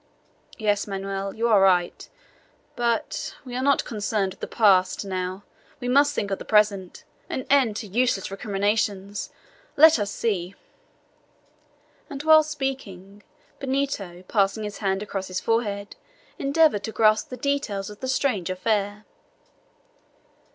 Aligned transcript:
"Yes, 0.57 0.87
Manoel, 0.87 1.35
you 1.35 1.47
are 1.47 1.61
right. 1.61 2.09
But 2.75 3.35
we 3.45 3.55
are 3.55 3.61
not 3.61 3.83
concerned 3.85 4.33
with 4.33 4.39
the 4.39 4.47
past 4.47 5.05
now. 5.05 5.43
We 5.79 5.87
must 5.87 6.15
think 6.15 6.31
of 6.31 6.39
the 6.39 6.43
present. 6.43 7.03
An 7.29 7.45
end 7.51 7.75
to 7.75 7.85
useless 7.87 8.31
recriminations! 8.31 9.29
Let 9.77 9.99
us 9.99 10.09
see!" 10.09 10.55
And 12.09 12.23
while 12.23 12.41
speaking, 12.41 13.21
Benito, 13.59 14.23
passing 14.23 14.63
his 14.63 14.79
hand 14.79 15.03
across 15.03 15.27
his 15.27 15.39
forehead, 15.39 15.95
endeavored 16.39 16.83
to 16.85 16.91
grasp 16.91 17.29
the 17.29 17.37
details 17.37 17.91
of 17.91 17.99
the 17.99 18.07
strange 18.07 18.49
affair. 18.49 19.05